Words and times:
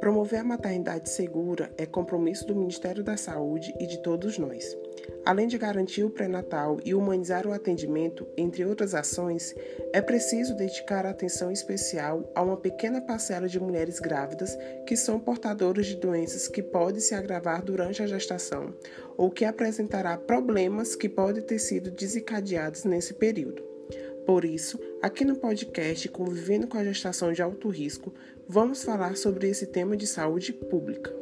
Promover 0.00 0.40
a 0.40 0.44
maternidade 0.44 1.10
segura 1.10 1.72
é 1.76 1.84
compromisso 1.84 2.46
do 2.46 2.54
Ministério 2.54 3.02
da 3.02 3.16
Saúde 3.16 3.74
e 3.80 3.86
de 3.86 4.00
todos 4.00 4.38
nós. 4.38 4.76
Além 5.24 5.48
de 5.48 5.58
garantir 5.58 6.04
o 6.04 6.10
pré-natal 6.10 6.78
e 6.84 6.94
humanizar 6.94 7.46
o 7.46 7.52
atendimento, 7.52 8.26
entre 8.36 8.64
outras 8.64 8.94
ações, 8.94 9.54
é 9.92 10.00
preciso 10.00 10.54
dedicar 10.54 11.04
atenção 11.04 11.50
especial 11.50 12.30
a 12.34 12.42
uma 12.42 12.56
pequena 12.56 13.00
parcela 13.00 13.48
de 13.48 13.58
mulheres 13.58 13.98
grávidas 13.98 14.56
que 14.86 14.96
são 14.96 15.18
portadoras 15.18 15.86
de 15.86 15.96
doenças 15.96 16.46
que 16.46 16.62
podem 16.62 17.00
se 17.00 17.14
agravar 17.14 17.62
durante 17.62 18.02
a 18.02 18.06
gestação 18.06 18.72
ou 19.16 19.30
que 19.30 19.44
apresentará 19.44 20.16
problemas 20.16 20.94
que 20.94 21.08
podem 21.08 21.42
ter 21.42 21.58
sido 21.58 21.90
desencadeados 21.90 22.84
nesse 22.84 23.14
período. 23.14 23.62
Por 24.24 24.44
isso, 24.44 24.78
aqui 25.00 25.24
no 25.24 25.36
podcast 25.36 26.08
Convivendo 26.08 26.66
com 26.66 26.76
a 26.76 26.84
Gestação 26.84 27.32
de 27.32 27.40
Alto 27.42 27.68
Risco, 27.68 28.12
vamos 28.48 28.82
falar 28.82 29.16
sobre 29.16 29.48
esse 29.48 29.66
tema 29.66 29.96
de 29.96 30.06
saúde 30.06 30.52
pública. 30.52 31.12